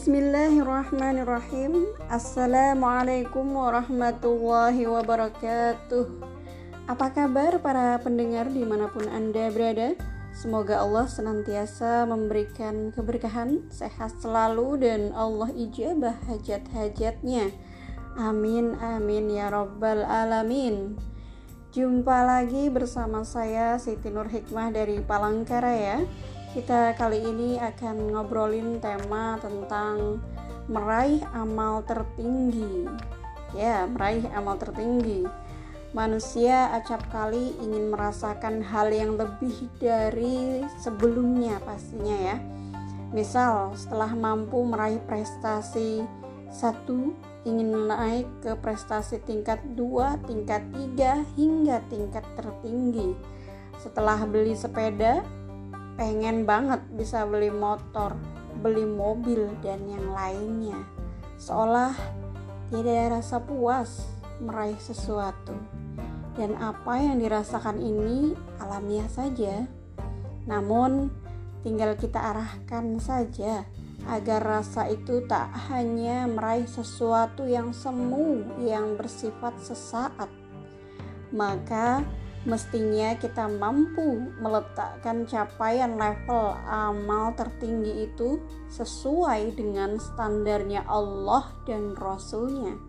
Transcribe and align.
Bismillahirrahmanirrahim. 0.00 1.84
Assalamualaikum 2.08 3.44
warahmatullahi 3.52 4.88
wabarakatuh. 4.88 6.24
Apa 6.88 7.12
kabar 7.12 7.60
para 7.60 8.00
pendengar 8.00 8.48
di 8.48 8.64
mana 8.64 8.88
pun 8.88 9.04
Anda 9.12 9.52
berada? 9.52 9.92
Semoga 10.32 10.80
Allah 10.80 11.04
senantiasa 11.04 12.08
memberikan 12.08 12.96
keberkahan, 12.96 13.68
sehat 13.68 14.16
selalu 14.24 14.80
dan 14.80 15.12
Allah 15.12 15.52
ijabah 15.52 16.16
hajat-hajatnya. 16.32 17.52
Amin 18.16 18.80
amin 18.80 19.28
ya 19.28 19.52
rabbal 19.52 20.00
alamin. 20.08 20.96
Jumpa 21.76 22.24
lagi 22.24 22.72
bersama 22.72 23.20
saya 23.20 23.76
Siti 23.76 24.08
Nur 24.08 24.32
Hikmah 24.32 24.72
dari 24.72 25.04
Palangkaraya 25.04 26.08
kita 26.50 26.98
kali 26.98 27.22
ini 27.22 27.62
akan 27.62 28.10
ngobrolin 28.10 28.82
tema 28.82 29.38
tentang 29.38 30.18
meraih 30.66 31.22
amal 31.30 31.86
tertinggi. 31.86 32.90
Ya, 33.54 33.86
meraih 33.86 34.26
amal 34.34 34.58
tertinggi. 34.58 35.30
Manusia 35.94 36.74
acap 36.74 37.06
kali 37.10 37.54
ingin 37.62 37.94
merasakan 37.94 38.62
hal 38.66 38.90
yang 38.90 39.14
lebih 39.14 39.70
dari 39.78 40.66
sebelumnya 40.82 41.62
pastinya 41.62 42.34
ya. 42.34 42.36
Misal, 43.14 43.74
setelah 43.78 44.10
mampu 44.14 44.62
meraih 44.66 45.02
prestasi 45.06 46.02
satu 46.50 47.14
ingin 47.46 47.90
naik 47.90 48.26
ke 48.42 48.58
prestasi 48.58 49.22
tingkat 49.22 49.62
2, 49.78 50.26
tingkat 50.26 50.66
3 50.98 51.38
hingga 51.38 51.78
tingkat 51.86 52.26
tertinggi. 52.34 53.14
Setelah 53.78 54.22
beli 54.26 54.54
sepeda, 54.54 55.22
pengen 56.00 56.48
banget 56.48 56.80
bisa 56.96 57.28
beli 57.28 57.52
motor, 57.52 58.16
beli 58.64 58.88
mobil, 58.88 59.52
dan 59.60 59.84
yang 59.84 60.16
lainnya. 60.16 60.80
Seolah 61.36 61.92
tidak 62.72 62.88
ada 62.96 63.20
rasa 63.20 63.36
puas 63.44 64.08
meraih 64.40 64.80
sesuatu. 64.80 65.52
Dan 66.40 66.56
apa 66.56 66.96
yang 66.96 67.20
dirasakan 67.20 67.76
ini 67.84 68.32
alamiah 68.64 69.12
saja. 69.12 69.68
Namun, 70.48 71.12
tinggal 71.60 71.92
kita 72.00 72.16
arahkan 72.16 72.96
saja 72.96 73.68
agar 74.08 74.40
rasa 74.40 74.88
itu 74.88 75.20
tak 75.28 75.52
hanya 75.68 76.24
meraih 76.24 76.64
sesuatu 76.64 77.44
yang 77.44 77.76
semu 77.76 78.40
yang 78.64 78.96
bersifat 78.96 79.52
sesaat. 79.60 80.32
Maka, 81.28 82.00
mestinya 82.48 83.12
kita 83.20 83.44
mampu 83.52 84.32
meletakkan 84.40 85.28
capaian 85.28 85.92
level 86.00 86.56
amal 86.64 87.36
tertinggi 87.36 88.08
itu 88.08 88.40
sesuai 88.72 89.52
dengan 89.52 90.00
standarnya 90.00 90.88
Allah 90.88 91.52
dan 91.68 91.92
Rasulnya. 91.92 92.80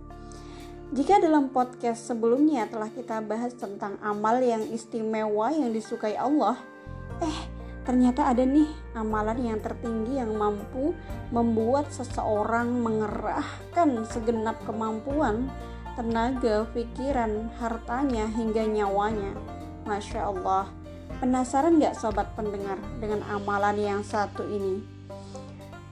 Jika 0.91 1.23
dalam 1.23 1.51
podcast 1.55 2.03
sebelumnya 2.03 2.67
telah 2.67 2.91
kita 2.91 3.23
bahas 3.23 3.55
tentang 3.55 3.95
amal 4.03 4.39
yang 4.43 4.63
istimewa 4.71 5.51
yang 5.51 5.71
disukai 5.71 6.19
Allah, 6.19 6.59
eh 7.23 7.39
ternyata 7.87 8.27
ada 8.27 8.43
nih 8.43 8.67
amalan 8.93 9.39
yang 9.39 9.59
tertinggi 9.63 10.19
yang 10.19 10.35
mampu 10.35 10.91
membuat 11.31 11.89
seseorang 11.89 12.71
mengerahkan 12.83 14.03
segenap 14.05 14.59
kemampuan 14.67 15.47
tenaga, 15.97 16.67
pikiran, 16.71 17.51
hartanya, 17.59 18.27
hingga 18.31 18.63
nyawanya. 18.67 19.35
Masya 19.83 20.29
Allah, 20.29 20.69
penasaran 21.19 21.81
gak 21.81 21.97
sobat 21.97 22.31
pendengar 22.37 22.77
dengan 23.01 23.25
amalan 23.27 23.77
yang 23.77 24.01
satu 24.05 24.45
ini? 24.45 25.01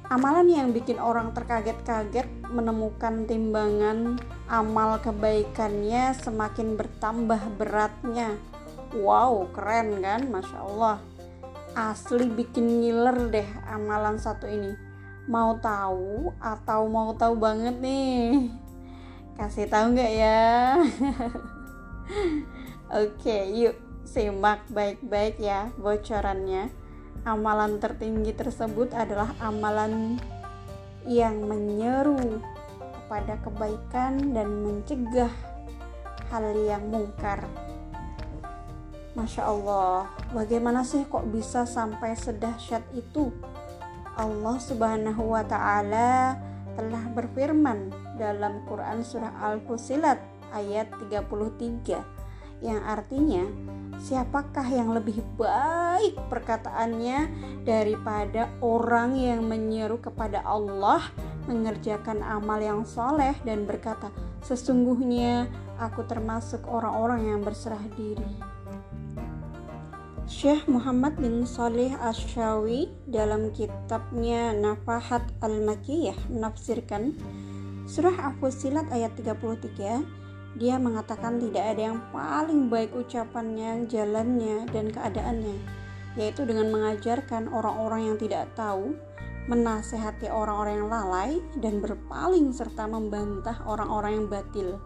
Amalan 0.09 0.49
yang 0.49 0.67
bikin 0.73 0.97
orang 0.97 1.37
terkaget-kaget 1.37 2.25
menemukan 2.49 3.29
timbangan 3.29 4.17
amal 4.49 4.97
kebaikannya 5.05 6.17
semakin 6.17 6.73
bertambah 6.73 7.37
beratnya. 7.61 8.33
Wow, 8.97 9.53
keren 9.53 10.01
kan? 10.01 10.25
Masya 10.25 10.57
Allah. 10.65 10.97
Asli 11.77 12.25
bikin 12.25 12.81
ngiler 12.81 13.29
deh 13.29 13.49
amalan 13.69 14.17
satu 14.17 14.49
ini. 14.49 14.73
Mau 15.29 15.61
tahu 15.61 16.33
atau 16.41 16.89
mau 16.89 17.13
tahu 17.13 17.37
banget 17.37 17.77
nih? 17.77 18.49
Kasih 19.39 19.71
tahu 19.71 19.95
nggak 19.95 20.13
ya? 20.19 20.75
Oke, 22.99 23.37
yuk 23.55 23.79
simak 24.03 24.67
baik-baik 24.67 25.39
ya 25.39 25.71
bocorannya. 25.79 26.67
Amalan 27.23 27.79
tertinggi 27.79 28.35
tersebut 28.35 28.91
adalah 28.91 29.31
amalan 29.39 30.19
yang 31.07 31.39
menyeru 31.47 32.43
kepada 32.83 33.39
kebaikan 33.39 34.35
dan 34.35 34.59
mencegah 34.59 35.31
hal 36.27 36.43
yang 36.59 36.91
mungkar. 36.91 37.47
Masya 39.15 39.47
Allah, 39.47 40.11
bagaimana 40.35 40.83
sih 40.83 41.07
kok 41.07 41.31
bisa 41.31 41.63
sampai 41.63 42.11
sedahsyat 42.11 42.83
itu? 42.91 43.31
Allah 44.19 44.59
Subhanahu 44.59 45.31
wa 45.31 45.47
Ta'ala 45.47 46.48
telah 46.79 47.11
berfirman 47.11 47.91
dalam 48.15 48.63
Quran 48.63 49.03
surah 49.03 49.35
Al-Fusilat 49.51 50.15
ayat 50.55 50.87
33 51.11 52.63
yang 52.63 52.79
artinya 52.87 53.43
siapakah 53.99 54.63
yang 54.63 54.95
lebih 54.95 55.19
baik 55.35 56.15
perkataannya 56.31 57.27
daripada 57.67 58.47
orang 58.63 59.19
yang 59.19 59.43
menyeru 59.43 59.99
kepada 59.99 60.39
Allah 60.47 61.03
mengerjakan 61.51 62.23
amal 62.23 62.63
yang 62.63 62.87
soleh 62.87 63.35
dan 63.43 63.67
berkata 63.67 64.07
sesungguhnya 64.47 65.51
aku 65.83 66.07
termasuk 66.07 66.63
orang-orang 66.63 67.27
yang 67.27 67.43
berserah 67.43 67.83
diri 67.99 68.48
Syekh 70.29 70.69
Muhammad 70.69 71.17
bin 71.17 71.41
Saleh 71.41 71.89
Asyawi 71.97 72.85
dalam 73.09 73.49
kitabnya 73.49 74.53
Nafahat 74.53 75.25
Al-Makiyah 75.41 76.29
menafsirkan 76.29 77.17
surah 77.89 78.13
Al-Fusilat 78.13 78.93
ayat 78.93 79.17
33 79.17 80.61
dia 80.61 80.77
mengatakan 80.77 81.41
tidak 81.41 81.73
ada 81.73 81.81
yang 81.81 81.99
paling 82.13 82.69
baik 82.69 82.93
ucapannya, 82.93 83.89
jalannya, 83.89 84.69
dan 84.69 84.93
keadaannya 84.93 85.57
yaitu 86.13 86.45
dengan 86.45 86.69
mengajarkan 86.77 87.49
orang-orang 87.49 88.13
yang 88.13 88.17
tidak 88.21 88.53
tahu 88.53 88.93
menasehati 89.49 90.29
orang-orang 90.29 90.85
yang 90.85 90.89
lalai 90.93 91.31
dan 91.57 91.81
berpaling 91.81 92.53
serta 92.53 92.85
membantah 92.85 93.57
orang-orang 93.65 94.21
yang 94.21 94.27
batil 94.29 94.77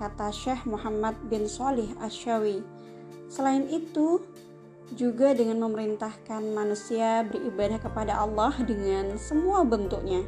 kata 0.00 0.32
Syekh 0.32 0.64
Muhammad 0.64 1.20
bin 1.28 1.44
Salih 1.44 1.92
Asyawi 2.00 2.64
selain 3.28 3.68
itu 3.68 4.24
juga 4.94 5.34
dengan 5.34 5.66
memerintahkan 5.66 6.54
manusia 6.54 7.26
beribadah 7.26 7.82
kepada 7.82 8.22
Allah 8.22 8.54
dengan 8.62 9.18
semua 9.18 9.66
bentuknya, 9.66 10.22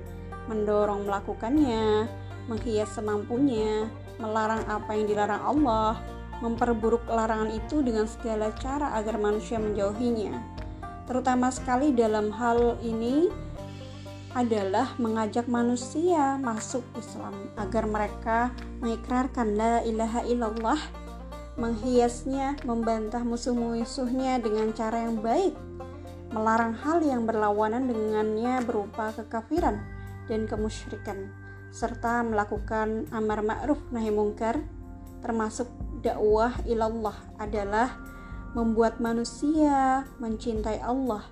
mendorong 0.50 1.06
melakukannya, 1.06 2.10
menghias 2.50 2.90
semampunya, 2.98 3.86
melarang 4.18 4.66
apa 4.66 4.90
yang 4.98 5.06
dilarang 5.06 5.42
Allah, 5.46 6.02
memperburuk 6.42 7.06
larangan 7.06 7.54
itu 7.54 7.84
dengan 7.86 8.10
segala 8.10 8.50
cara 8.58 8.98
agar 8.98 9.14
manusia 9.20 9.62
menjauhinya. 9.62 10.34
Terutama 11.06 11.48
sekali 11.54 11.94
dalam 11.94 12.34
hal 12.34 12.76
ini 12.82 13.30
adalah 14.36 14.92
mengajak 15.00 15.48
manusia 15.48 16.36
masuk 16.36 16.84
Islam 17.00 17.48
agar 17.56 17.88
mereka 17.88 18.52
mengikrarkan 18.84 19.56
la 19.56 19.80
ilaha 19.82 20.20
illallah 20.28 20.80
menghiasnya, 21.58 22.62
membantah 22.62 23.26
musuh-musuhnya 23.26 24.38
dengan 24.38 24.70
cara 24.72 25.10
yang 25.10 25.18
baik, 25.18 25.58
melarang 26.30 26.78
hal 26.78 27.02
yang 27.02 27.26
berlawanan 27.26 27.90
dengannya 27.90 28.62
berupa 28.62 29.10
kekafiran 29.12 29.82
dan 30.30 30.46
kemusyrikan, 30.46 31.28
serta 31.74 32.22
melakukan 32.22 33.10
amar 33.10 33.42
ma'ruf 33.42 33.82
nahi 33.90 34.14
mungkar, 34.14 34.62
termasuk 35.18 35.66
dakwah 36.00 36.54
ilallah 36.62 37.18
adalah 37.42 37.98
membuat 38.54 39.02
manusia 39.02 40.06
mencintai 40.22 40.78
Allah 40.80 41.26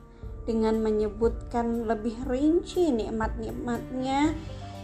dengan 0.47 0.79
menyebutkan 0.83 1.87
lebih 1.87 2.15
rinci 2.27 2.91
nikmat-nikmatnya, 2.95 4.35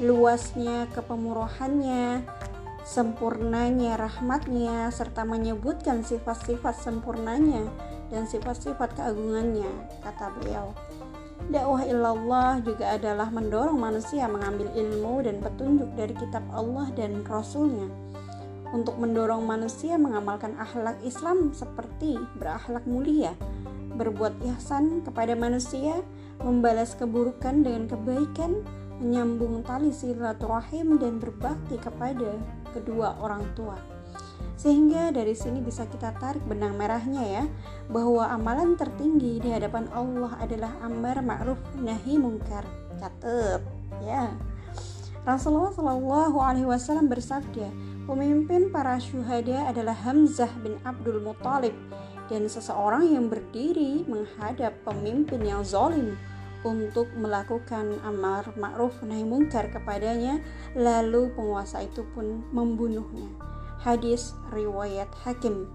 luasnya 0.03 0.91
kepemurahannya, 0.91 2.27
sempurnanya 2.82 3.94
rahmatnya 3.94 4.90
serta 4.90 5.23
menyebutkan 5.23 6.02
sifat-sifat 6.02 6.75
sempurnanya 6.75 7.62
dan 8.11 8.26
sifat-sifat 8.26 8.99
keagungannya 8.99 9.70
kata 10.02 10.34
beliau. 10.38 10.75
Dakwah 11.50 11.82
ilallah 11.82 12.62
juga 12.62 12.94
adalah 12.94 13.26
mendorong 13.31 13.75
manusia 13.75 14.31
mengambil 14.31 14.70
ilmu 14.79 15.26
dan 15.26 15.43
petunjuk 15.43 15.90
dari 15.99 16.14
kitab 16.14 16.43
Allah 16.55 16.87
dan 16.94 17.26
Rasulnya. 17.26 17.90
Untuk 18.73 18.96
mendorong 18.96 19.44
manusia 19.44 20.00
mengamalkan 20.00 20.56
akhlak 20.56 20.96
Islam 21.05 21.52
seperti 21.52 22.17
berakhlak 22.40 22.87
mulia 22.88 23.37
berbuat 23.93 24.40
ihsan 24.49 25.05
kepada 25.05 25.37
manusia 25.37 26.00
membalas 26.40 26.96
keburukan 26.96 27.61
dengan 27.61 27.84
kebaikan 27.84 28.64
menyambung 29.02 29.61
tali 29.67 29.93
silaturahim 29.93 30.96
dan 30.96 31.20
berbakti 31.20 31.76
kepada 31.76 32.38
kedua 32.73 33.21
orang 33.21 33.45
tua. 33.55 33.77
Sehingga 34.57 35.11
dari 35.11 35.33
sini 35.35 35.59
bisa 35.65 35.89
kita 35.89 36.15
tarik 36.19 36.45
benang 36.47 36.77
merahnya 36.77 37.25
ya, 37.25 37.45
bahwa 37.91 38.29
amalan 38.31 38.79
tertinggi 38.79 39.43
di 39.43 39.49
hadapan 39.51 39.91
Allah 39.91 40.39
adalah 40.39 40.73
amar 40.85 41.19
ma'ruf 41.25 41.59
nahi 41.79 42.21
mungkar. 42.21 42.63
Catet 43.01 43.63
ya. 44.07 44.31
Rasulullah 45.23 45.71
Shallallahu 45.71 46.39
alaihi 46.43 46.67
wasallam 46.67 47.07
bersabda, 47.07 47.71
pemimpin 48.11 48.75
para 48.75 48.99
syuhada 48.99 49.71
adalah 49.71 49.95
Hamzah 49.95 50.51
bin 50.63 50.79
Abdul 50.83 51.23
Muthalib 51.23 51.75
dan 52.27 52.47
seseorang 52.51 53.07
yang 53.07 53.27
berdiri 53.31 54.03
menghadap 54.07 54.75
pemimpin 54.83 55.43
yang 55.43 55.63
zalim 55.63 56.19
untuk 56.62 57.11
melakukan 57.19 57.99
amar 58.06 58.55
ma'ruf 58.55 59.03
nahi 59.03 59.26
mungkar 59.26 59.70
kepadanya 59.70 60.38
lalu 60.79 61.31
penguasa 61.35 61.82
itu 61.82 62.06
pun 62.14 62.47
membunuhnya. 62.55 63.26
Hadis 63.82 64.35
riwayat 64.55 65.11
hakim. 65.26 65.67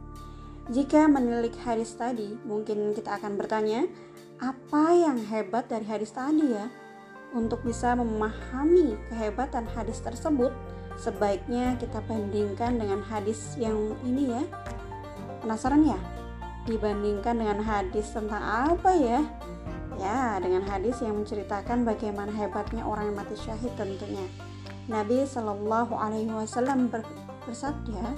Jika 0.68 1.07
menilik 1.07 1.56
hadis 1.63 1.95
tadi 1.95 2.36
mungkin 2.44 2.92
kita 2.95 3.19
akan 3.19 3.39
bertanya 3.39 3.88
apa 4.39 4.95
yang 4.95 5.19
hebat 5.28 5.68
dari 5.68 5.88
hadis 5.88 6.12
tadi 6.16 6.56
ya? 6.56 6.68
Untuk 7.36 7.63
bisa 7.68 7.92
memahami 7.95 8.95
kehebatan 9.12 9.68
hadis 9.75 10.00
tersebut 10.00 10.56
sebaiknya 10.95 11.75
kita 11.75 12.00
bandingkan 12.07 12.80
dengan 12.80 13.04
hadis 13.04 13.56
yang 13.60 13.95
ini 14.07 14.31
ya. 14.31 14.44
Penasaran 15.44 15.83
ya? 15.83 16.00
Dibandingkan 16.68 17.40
dengan 17.40 17.60
hadis 17.63 18.12
tentang 18.12 18.44
apa 18.44 18.92
ya 18.95 19.24
Ya, 19.98 20.38
dengan 20.38 20.62
hadis 20.70 21.02
yang 21.02 21.26
menceritakan 21.26 21.82
bagaimana 21.82 22.30
hebatnya 22.30 22.86
orang 22.86 23.10
yang 23.12 23.18
mati 23.18 23.34
syahid 23.34 23.74
tentunya. 23.74 24.26
Nabi 24.88 25.26
Shallallahu 25.26 25.98
Alaihi 25.98 26.32
Wasallam 26.32 26.88
bersabda, 27.44 28.14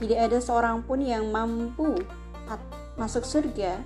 tidak 0.00 0.18
ada 0.18 0.38
seorang 0.40 0.82
pun 0.82 1.04
yang 1.04 1.28
mampu 1.28 2.00
masuk 2.98 3.22
surga 3.22 3.78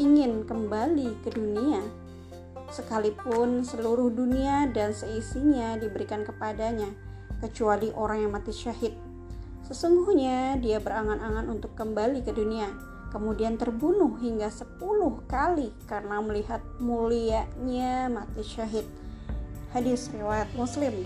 ingin 0.00 0.48
kembali 0.48 1.20
ke 1.20 1.28
dunia 1.28 1.84
sekalipun 2.72 3.60
seluruh 3.60 4.08
dunia 4.08 4.64
dan 4.72 4.96
seisinya 4.96 5.76
diberikan 5.76 6.24
kepadanya 6.24 6.88
kecuali 7.44 7.92
orang 7.92 8.24
yang 8.24 8.32
mati 8.32 8.48
syahid 8.48 8.96
sesungguhnya 9.68 10.56
dia 10.56 10.80
berangan-angan 10.80 11.52
untuk 11.52 11.76
kembali 11.76 12.24
ke 12.24 12.32
dunia 12.32 12.72
kemudian 13.12 13.60
terbunuh 13.60 14.16
hingga 14.16 14.48
10 14.48 14.80
kali 15.28 15.68
karena 15.84 16.24
melihat 16.24 16.64
mulianya 16.80 18.08
mati 18.08 18.40
syahid. 18.40 18.88
Hadis 19.76 20.08
riwayat 20.16 20.48
Muslim. 20.56 21.04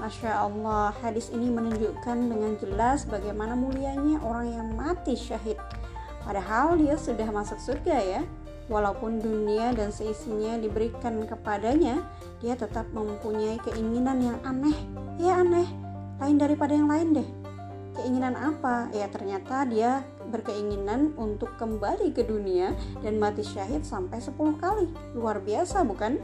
Masya 0.00 0.48
Allah, 0.48 0.90
hadis 1.04 1.28
ini 1.30 1.52
menunjukkan 1.52 2.16
dengan 2.16 2.56
jelas 2.56 3.04
bagaimana 3.04 3.52
mulianya 3.52 4.18
orang 4.24 4.48
yang 4.48 4.68
mati 4.72 5.12
syahid. 5.12 5.60
Padahal 6.24 6.80
dia 6.80 6.96
sudah 6.96 7.28
masuk 7.28 7.60
surga 7.60 7.96
ya. 8.00 8.22
Walaupun 8.72 9.20
dunia 9.20 9.76
dan 9.76 9.92
seisinya 9.92 10.56
diberikan 10.56 11.20
kepadanya, 11.28 12.00
dia 12.40 12.56
tetap 12.56 12.88
mempunyai 12.96 13.60
keinginan 13.60 14.18
yang 14.24 14.38
aneh. 14.48 14.74
Ya 15.20 15.44
aneh, 15.44 15.68
lain 16.16 16.40
daripada 16.40 16.72
yang 16.72 16.88
lain 16.88 17.20
deh. 17.20 17.41
Keinginan 17.92 18.32
apa? 18.40 18.88
Ya 18.96 19.04
ternyata 19.12 19.68
dia 19.68 20.00
berkeinginan 20.32 21.12
untuk 21.20 21.52
kembali 21.60 22.16
ke 22.16 22.24
dunia 22.24 22.72
dan 23.04 23.20
mati 23.20 23.44
syahid 23.44 23.84
sampai 23.84 24.16
10 24.16 24.32
kali. 24.56 24.88
Luar 25.12 25.44
biasa 25.44 25.84
bukan? 25.84 26.16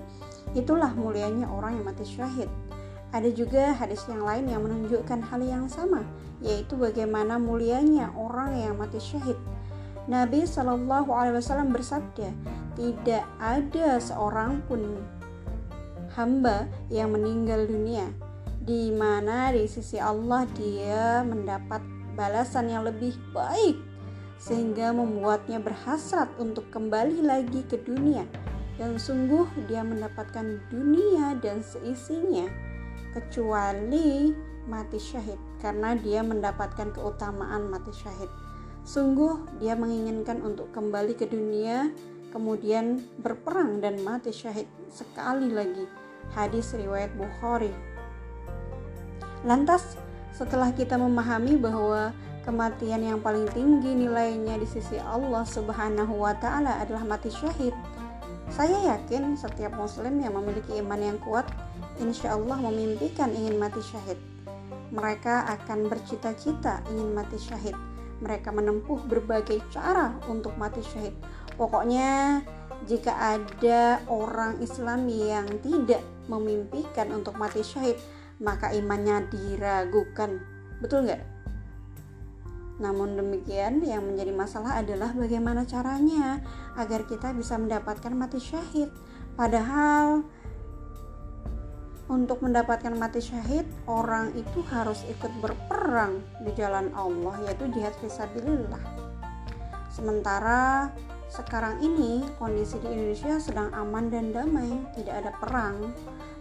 Itulah 0.56 0.96
mulianya 0.96 1.44
orang 1.52 1.76
yang 1.76 1.84
mati 1.84 2.08
syahid. 2.08 2.48
Ada 3.12 3.28
juga 3.32 3.76
hadis 3.76 4.04
yang 4.08 4.24
lain 4.24 4.48
yang 4.48 4.64
menunjukkan 4.64 5.20
hal 5.28 5.40
yang 5.44 5.64
sama, 5.68 6.04
yaitu 6.40 6.76
bagaimana 6.76 7.36
mulianya 7.36 8.12
orang 8.16 8.56
yang 8.56 8.76
mati 8.76 9.00
syahid. 9.00 9.36
Nabi 10.08 10.48
Shallallahu 10.48 11.12
Alaihi 11.12 11.36
Wasallam 11.36 11.68
bersabda, 11.72 12.32
tidak 12.80 13.24
ada 13.36 14.00
seorang 14.00 14.64
pun 14.64 15.04
hamba 16.16 16.64
yang 16.88 17.12
meninggal 17.12 17.68
dunia 17.68 18.08
di 18.68 18.92
mana 18.92 19.48
di 19.48 19.64
sisi 19.64 19.96
Allah 19.96 20.44
dia 20.52 21.24
mendapat 21.24 21.80
balasan 22.12 22.68
yang 22.68 22.84
lebih 22.84 23.16
baik 23.32 23.80
sehingga 24.36 24.92
membuatnya 24.92 25.56
berhasrat 25.56 26.28
untuk 26.36 26.68
kembali 26.68 27.24
lagi 27.24 27.64
ke 27.64 27.80
dunia. 27.80 28.28
Dan 28.76 29.00
sungguh 29.00 29.48
dia 29.66 29.80
mendapatkan 29.80 30.60
dunia 30.68 31.40
dan 31.40 31.64
seisinya 31.64 32.46
kecuali 33.16 34.36
mati 34.68 35.00
syahid 35.00 35.40
karena 35.64 35.96
dia 35.96 36.20
mendapatkan 36.20 36.92
keutamaan 36.92 37.72
mati 37.72 37.90
syahid. 37.90 38.28
Sungguh 38.84 39.58
dia 39.58 39.74
menginginkan 39.74 40.44
untuk 40.44 40.70
kembali 40.76 41.16
ke 41.16 41.24
dunia 41.24 41.88
kemudian 42.36 43.00
berperang 43.24 43.80
dan 43.80 43.98
mati 44.04 44.30
syahid 44.30 44.68
sekali 44.92 45.48
lagi. 45.48 45.88
Hadis 46.36 46.76
riwayat 46.76 47.10
Bukhari 47.16 47.72
Lantas, 49.46 49.94
setelah 50.34 50.74
kita 50.74 50.98
memahami 50.98 51.58
bahwa 51.58 52.10
kematian 52.42 53.04
yang 53.04 53.18
paling 53.20 53.44
tinggi 53.52 53.92
nilainya 53.92 54.56
di 54.56 54.64
sisi 54.64 54.96
Allah 54.98 55.44
Subhanahu 55.44 56.24
wa 56.24 56.32
taala 56.38 56.80
adalah 56.80 57.04
mati 57.04 57.28
syahid. 57.28 57.76
Saya 58.48 58.96
yakin 58.96 59.36
setiap 59.36 59.76
muslim 59.76 60.24
yang 60.24 60.32
memiliki 60.32 60.80
iman 60.80 60.96
yang 60.96 61.18
kuat 61.20 61.44
insya 62.00 62.34
Allah 62.34 62.56
memimpikan 62.56 63.28
ingin 63.36 63.60
mati 63.60 63.84
syahid. 63.84 64.16
Mereka 64.88 65.44
akan 65.60 65.92
bercita-cita 65.92 66.80
ingin 66.88 67.12
mati 67.12 67.36
syahid. 67.36 67.76
Mereka 68.24 68.50
menempuh 68.50 69.04
berbagai 69.04 69.60
cara 69.68 70.16
untuk 70.26 70.56
mati 70.56 70.80
syahid. 70.80 71.12
Pokoknya 71.60 72.40
jika 72.88 73.12
ada 73.36 74.00
orang 74.08 74.58
Islam 74.64 75.06
yang 75.12 75.46
tidak 75.60 76.00
memimpikan 76.26 77.12
untuk 77.12 77.36
mati 77.36 77.60
syahid, 77.60 78.00
maka 78.38 78.70
imannya 78.74 79.26
diragukan. 79.30 80.38
Betul 80.78 81.10
nggak? 81.10 81.22
Namun 82.78 83.18
demikian, 83.18 83.82
yang 83.82 84.06
menjadi 84.06 84.30
masalah 84.30 84.78
adalah 84.78 85.10
bagaimana 85.10 85.66
caranya 85.66 86.38
agar 86.78 87.10
kita 87.10 87.34
bisa 87.34 87.58
mendapatkan 87.58 88.14
mati 88.14 88.38
syahid. 88.38 88.90
Padahal 89.34 90.22
untuk 92.08 92.40
mendapatkan 92.40 92.94
mati 92.94 93.20
syahid, 93.20 93.66
orang 93.90 94.32
itu 94.38 94.62
harus 94.70 95.02
ikut 95.10 95.28
berperang 95.42 96.22
di 96.46 96.54
jalan 96.54 96.88
Allah, 96.94 97.36
yaitu 97.44 97.66
jihad 97.74 97.92
fisabilillah. 97.98 98.80
Sementara 99.92 100.94
sekarang 101.28 101.84
ini 101.84 102.24
kondisi 102.40 102.80
di 102.80 102.88
Indonesia 102.88 103.36
sedang 103.36 103.68
aman 103.76 104.08
dan 104.08 104.32
damai, 104.32 104.70
tidak 104.96 105.14
ada 105.26 105.30
perang. 105.36 105.92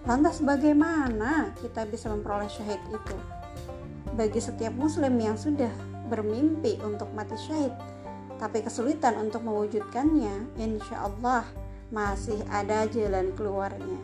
Lantas 0.08 0.40
bagaimana 0.40 1.52
kita 1.60 1.84
bisa 1.84 2.08
memperoleh 2.08 2.48
syahid 2.48 2.80
itu? 2.88 3.18
Bagi 4.16 4.40
setiap 4.40 4.72
muslim 4.80 5.20
yang 5.20 5.36
sudah 5.36 5.68
bermimpi 6.08 6.80
untuk 6.80 7.12
mati 7.12 7.36
syahid, 7.36 7.76
tapi 8.40 8.64
kesulitan 8.64 9.20
untuk 9.20 9.44
mewujudkannya, 9.44 10.56
insya 10.64 11.12
Allah 11.12 11.44
masih 11.92 12.40
ada 12.48 12.88
jalan 12.88 13.36
keluarnya. 13.36 14.00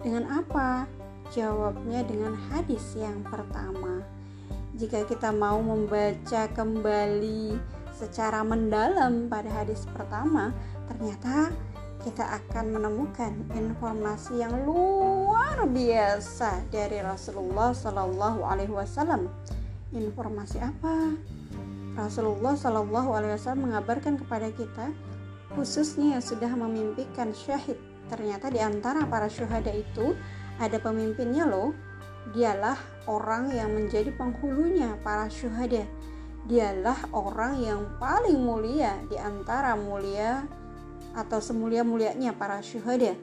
Dengan 0.00 0.40
apa? 0.40 0.88
Jawabnya 1.36 2.00
dengan 2.08 2.32
hadis 2.48 2.96
yang 2.96 3.20
pertama. 3.20 4.00
Jika 4.80 5.04
kita 5.04 5.36
mau 5.36 5.60
membaca 5.60 6.48
kembali 6.48 7.60
secara 7.92 8.40
mendalam 8.40 9.28
pada 9.28 9.52
hadis 9.52 9.84
pertama, 9.92 10.56
ternyata 10.88 11.52
kita 12.02 12.40
akan 12.40 12.72
menemukan 12.72 13.32
informasi 13.54 14.42
yang 14.42 14.66
luar 15.42 15.66
biasa 15.66 16.70
dari 16.70 17.02
Rasulullah 17.02 17.74
Shallallahu 17.74 18.46
Alaihi 18.46 18.70
Wasallam. 18.70 19.26
Informasi 19.90 20.62
apa? 20.62 21.18
Rasulullah 21.98 22.54
Shallallahu 22.54 23.10
Alaihi 23.10 23.34
Wasallam 23.34 23.66
mengabarkan 23.66 24.22
kepada 24.22 24.54
kita, 24.54 24.94
khususnya 25.58 26.14
yang 26.14 26.22
sudah 26.22 26.46
memimpikan 26.54 27.34
syahid. 27.34 27.74
Ternyata 28.06 28.54
di 28.54 28.62
antara 28.62 29.02
para 29.02 29.26
syuhada 29.26 29.74
itu 29.74 30.14
ada 30.62 30.78
pemimpinnya 30.78 31.42
loh. 31.42 31.74
Dialah 32.30 32.78
orang 33.10 33.50
yang 33.50 33.74
menjadi 33.74 34.14
penghulunya 34.14 34.94
para 35.02 35.26
syuhada. 35.26 35.82
Dialah 36.46 37.10
orang 37.10 37.58
yang 37.58 37.82
paling 37.98 38.38
mulia 38.38 38.94
di 39.10 39.18
antara 39.18 39.74
mulia 39.74 40.46
atau 41.18 41.42
semulia-mulianya 41.42 42.30
para 42.30 42.62
syuhada. 42.62 43.18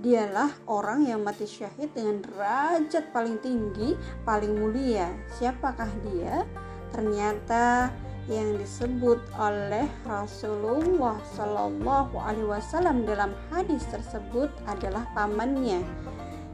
Dialah 0.00 0.56
orang 0.64 1.04
yang 1.04 1.20
mati 1.20 1.44
syahid 1.44 1.92
dengan 1.92 2.24
derajat 2.24 3.12
paling 3.12 3.36
tinggi, 3.44 3.92
paling 4.24 4.56
mulia. 4.56 5.12
Siapakah 5.36 5.92
dia? 6.08 6.48
Ternyata 6.96 7.92
yang 8.30 8.54
disebut 8.54 9.18
oleh 9.34 9.90
Rasulullah 10.06 11.18
Shallallahu 11.34 12.14
Alaihi 12.14 12.46
Wasallam 12.46 13.02
dalam 13.02 13.34
hadis 13.50 13.82
tersebut 13.90 14.48
adalah 14.70 15.04
pamannya, 15.12 15.82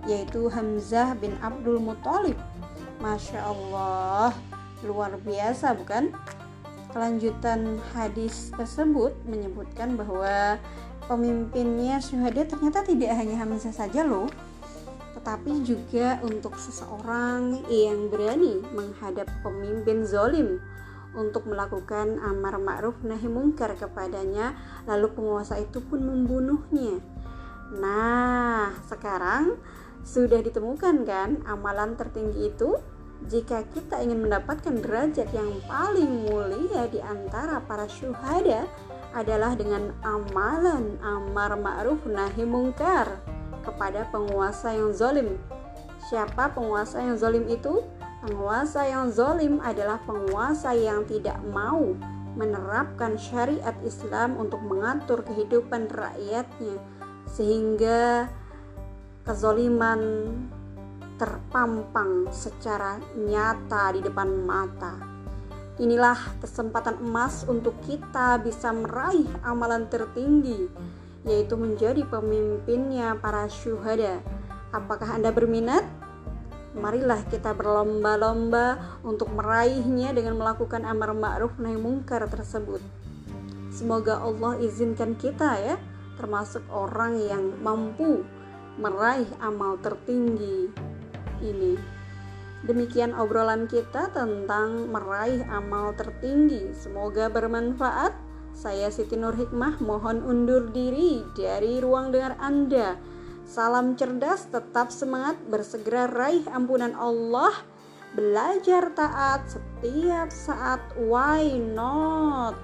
yaitu 0.08 0.48
Hamzah 0.48 1.12
bin 1.20 1.36
Abdul 1.44 1.78
Muthalib. 1.78 2.40
Masya 2.98 3.38
Allah, 3.44 4.32
luar 4.82 5.14
biasa 5.22 5.76
bukan? 5.76 6.10
Kelanjutan 6.88 7.76
hadis 7.92 8.48
tersebut 8.56 9.12
menyebutkan 9.28 9.92
bahwa 9.94 10.56
pemimpinnya 11.08 11.98
syuhada 11.98 12.44
ternyata 12.44 12.84
tidak 12.84 13.16
hanya 13.16 13.40
Hamzah 13.40 13.72
saja 13.72 14.04
loh, 14.04 14.28
tetapi 15.18 15.64
juga 15.64 16.20
untuk 16.22 16.54
seseorang 16.60 17.64
yang 17.72 18.12
berani 18.12 18.60
menghadap 18.76 19.26
pemimpin 19.42 20.04
zolim 20.04 20.60
untuk 21.16 21.48
melakukan 21.48 22.20
amar 22.20 22.60
ma'ruf 22.60 23.00
nahi 23.02 23.26
mungkar 23.26 23.74
kepadanya 23.74 24.54
lalu 24.84 25.08
penguasa 25.16 25.56
itu 25.58 25.80
pun 25.80 26.04
membunuhnya. 26.04 27.00
Nah 27.74 28.76
sekarang 28.86 29.56
sudah 30.04 30.40
ditemukan 30.40 31.04
kan 31.08 31.42
amalan 31.48 31.96
tertinggi 31.96 32.52
itu? 32.52 32.78
Jika 33.18 33.66
kita 33.74 33.98
ingin 33.98 34.22
mendapatkan 34.22 34.78
derajat 34.78 35.34
yang 35.34 35.58
paling 35.66 36.30
mulia 36.30 36.86
di 36.86 37.02
antara 37.02 37.58
para 37.66 37.90
syuhada 37.90 38.70
adalah 39.18 39.58
dengan 39.58 39.90
amalan 40.06 40.94
amar 41.02 41.58
ma'ruf 41.58 42.06
nahi 42.06 42.46
mungkar 42.46 43.18
kepada 43.66 44.06
penguasa 44.14 44.70
yang 44.78 44.94
zalim. 44.94 45.34
Siapa 46.06 46.54
penguasa 46.54 47.02
yang 47.02 47.18
zalim 47.18 47.50
itu? 47.50 47.82
Penguasa 48.22 48.86
yang 48.86 49.10
zalim 49.10 49.58
adalah 49.58 49.98
penguasa 50.06 50.70
yang 50.74 51.02
tidak 51.10 51.38
mau 51.50 51.98
menerapkan 52.38 53.18
syariat 53.18 53.74
Islam 53.82 54.38
untuk 54.38 54.62
mengatur 54.62 55.26
kehidupan 55.26 55.90
rakyatnya 55.90 56.78
sehingga 57.26 58.30
kezoliman 59.26 60.32
terpampang 61.18 62.30
secara 62.30 63.02
nyata 63.18 63.90
di 63.98 64.00
depan 64.06 64.30
mata. 64.46 65.17
Inilah 65.78 66.18
kesempatan 66.42 66.98
emas 66.98 67.46
untuk 67.46 67.78
kita 67.86 68.42
bisa 68.42 68.74
meraih 68.74 69.30
amalan 69.46 69.86
tertinggi, 69.86 70.66
yaitu 71.22 71.54
menjadi 71.54 72.02
pemimpinnya 72.02 73.14
para 73.22 73.46
syuhada. 73.46 74.18
Apakah 74.74 75.14
Anda 75.14 75.30
berminat? 75.30 75.86
Marilah 76.74 77.22
kita 77.30 77.54
berlomba-lomba 77.54 78.98
untuk 79.06 79.30
meraihnya 79.30 80.10
dengan 80.10 80.38
melakukan 80.38 80.82
amar 80.82 81.14
ma'ruf 81.14 81.54
nahi 81.62 81.78
mungkar 81.78 82.26
tersebut. 82.26 82.82
Semoga 83.70 84.18
Allah 84.18 84.58
izinkan 84.58 85.14
kita 85.14 85.62
ya, 85.62 85.76
termasuk 86.18 86.66
orang 86.74 87.22
yang 87.22 87.54
mampu 87.62 88.26
meraih 88.82 89.30
amal 89.38 89.78
tertinggi 89.78 90.70
ini. 91.38 91.97
Demikian 92.66 93.14
obrolan 93.14 93.70
kita 93.70 94.10
tentang 94.10 94.90
meraih 94.90 95.46
amal 95.46 95.94
tertinggi. 95.94 96.74
Semoga 96.74 97.30
bermanfaat. 97.30 98.10
Saya 98.50 98.90
Siti 98.90 99.14
Nur 99.14 99.38
Hikmah 99.38 99.78
mohon 99.78 100.26
undur 100.26 100.74
diri 100.74 101.22
dari 101.38 101.78
ruang 101.78 102.10
dengar 102.10 102.34
Anda. 102.42 102.98
Salam 103.46 103.94
cerdas, 103.94 104.50
tetap 104.50 104.90
semangat, 104.90 105.38
bersegera 105.46 106.10
raih 106.10 106.42
ampunan 106.50 106.98
Allah. 106.98 107.54
Belajar 108.18 108.90
taat 108.98 109.46
setiap 109.46 110.34
saat, 110.34 110.82
why 110.98 111.46
not? 111.62 112.58